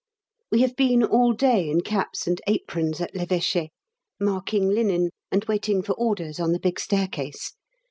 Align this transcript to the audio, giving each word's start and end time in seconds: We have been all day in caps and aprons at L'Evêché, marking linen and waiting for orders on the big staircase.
We 0.51 0.61
have 0.61 0.75
been 0.75 1.03
all 1.03 1.31
day 1.31 1.69
in 1.69 1.81
caps 1.81 2.25
and 2.25 2.41
aprons 2.47 3.01
at 3.01 3.13
L'Evêché, 3.13 3.69
marking 4.19 4.67
linen 4.67 5.11
and 5.31 5.45
waiting 5.45 5.83
for 5.83 5.93
orders 5.93 6.39
on 6.39 6.53
the 6.53 6.59
big 6.59 6.79
staircase. 6.79 7.53